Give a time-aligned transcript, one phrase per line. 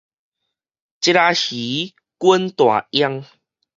[0.03, 0.05] 鯽仔
[1.35, 3.23] 魚滾大泱